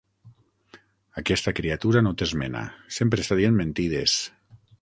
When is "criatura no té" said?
1.59-2.27